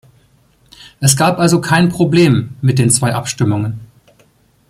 Es 0.99 1.15
gab 1.15 1.37
also 1.37 1.61
kein 1.61 1.89
Problem 1.89 2.55
mit 2.63 2.79
den 2.79 2.89
zwei 2.89 3.13
Abstimmungen. 3.13 3.81